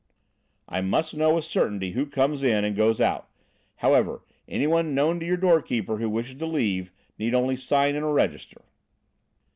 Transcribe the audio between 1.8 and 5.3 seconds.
who comes in and goes out. However, anyone known to